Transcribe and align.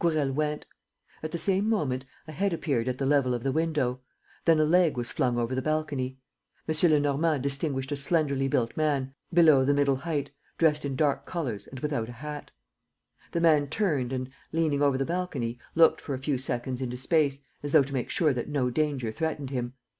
Gourel 0.00 0.32
went. 0.32 0.66
At 1.22 1.30
the 1.30 1.38
same 1.38 1.68
moment, 1.68 2.06
a 2.26 2.32
head 2.32 2.52
appeared 2.52 2.88
at 2.88 2.98
the 2.98 3.06
level 3.06 3.34
of 3.34 3.44
the 3.44 3.52
window. 3.52 4.00
Then 4.44 4.58
a 4.58 4.64
leg 4.64 4.96
was 4.96 5.12
flung 5.12 5.38
over 5.38 5.54
the 5.54 5.62
balcony. 5.62 6.18
M. 6.66 6.90
Lenormand 6.90 7.40
distinguished 7.44 7.92
a 7.92 7.96
slenderly 7.96 8.48
built 8.48 8.76
man, 8.76 9.14
below 9.32 9.64
the 9.64 9.74
middle 9.74 9.94
height, 9.94 10.32
dressed 10.58 10.84
in 10.84 10.96
dark 10.96 11.24
colours 11.24 11.68
and 11.68 11.78
without 11.78 12.08
a 12.08 12.12
hat. 12.18 12.50
The 13.30 13.40
man 13.40 13.68
turned 13.68 14.12
and, 14.12 14.28
leaning 14.50 14.82
over 14.82 14.98
the 14.98 15.04
balcony, 15.04 15.56
looked 15.76 16.00
for 16.00 16.14
a 16.14 16.18
few 16.18 16.36
seconds 16.36 16.80
into 16.80 16.96
space, 16.96 17.38
as 17.62 17.70
though 17.70 17.84
to 17.84 17.94
make 17.94 18.10
sure 18.10 18.34
that 18.34 18.48
no 18.48 18.70
danger 18.70 19.12
threatened 19.12 19.50
him. 19.50 19.74